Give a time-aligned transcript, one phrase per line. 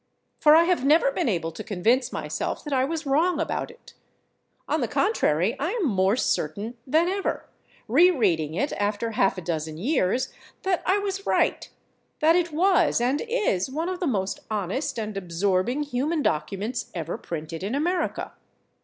[0.39, 3.93] For I have never been able to convince myself that I was wrong about it.
[4.67, 7.47] On the contrary, I am more certain than ever,
[7.87, 10.33] re reading it after half a dozen years,
[10.63, 15.83] that I was right—that it was and is one of the most honest and absorbing
[15.83, 18.33] human documents ever printed in America.